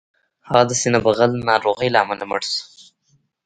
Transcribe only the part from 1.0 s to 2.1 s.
بغل ناروغۍ له